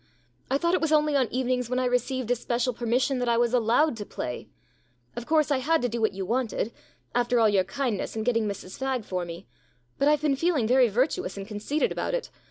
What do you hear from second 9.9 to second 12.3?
but I've been feeling very virtuous and conceited about